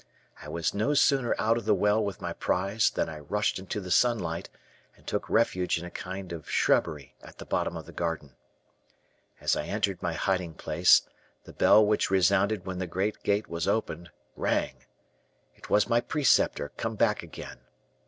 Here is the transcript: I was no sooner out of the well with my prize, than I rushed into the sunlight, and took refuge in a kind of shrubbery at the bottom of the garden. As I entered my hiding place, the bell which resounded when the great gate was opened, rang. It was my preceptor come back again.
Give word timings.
I 0.41 0.49
was 0.49 0.73
no 0.73 0.95
sooner 0.95 1.35
out 1.37 1.59
of 1.59 1.65
the 1.65 1.75
well 1.75 2.03
with 2.03 2.21
my 2.21 2.33
prize, 2.33 2.89
than 2.89 3.07
I 3.07 3.19
rushed 3.19 3.59
into 3.59 3.79
the 3.79 3.91
sunlight, 3.91 4.49
and 4.95 5.05
took 5.05 5.29
refuge 5.29 5.77
in 5.77 5.85
a 5.85 5.91
kind 5.91 6.33
of 6.33 6.49
shrubbery 6.49 7.13
at 7.21 7.37
the 7.37 7.45
bottom 7.45 7.77
of 7.77 7.85
the 7.85 7.91
garden. 7.91 8.33
As 9.39 9.55
I 9.55 9.65
entered 9.67 10.01
my 10.01 10.13
hiding 10.13 10.55
place, 10.55 11.03
the 11.43 11.53
bell 11.53 11.85
which 11.85 12.09
resounded 12.09 12.65
when 12.65 12.79
the 12.79 12.87
great 12.87 13.21
gate 13.21 13.47
was 13.47 13.67
opened, 13.67 14.09
rang. 14.35 14.85
It 15.55 15.69
was 15.69 15.87
my 15.87 16.01
preceptor 16.01 16.71
come 16.77 16.95
back 16.95 17.21
again. 17.21 17.59